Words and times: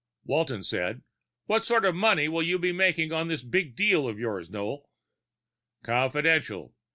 Walton 0.23 0.63
said, 0.63 1.03
"What 1.45 1.63
sort 1.63 1.85
of 1.85 1.93
money 1.93 2.27
will 2.27 2.41
you 2.41 2.57
be 2.57 2.71
making 2.71 3.11
on 3.13 3.27
this 3.27 3.43
big 3.43 3.75
deal 3.75 4.07
of 4.07 4.17
yours, 4.17 4.49
Noel?" 4.49 4.89
"Confidential! 5.83 6.73